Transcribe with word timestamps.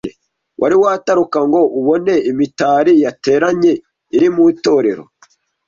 Wari 0.61 0.75
wataruka 0.83 1.39
ngo 1.47 1.61
ubone 1.79 2.13
Imitali 2.31 2.91
Yateranye 3.03 3.71
iri 4.15 4.27
mu 4.35 4.43
itorero 4.53 5.03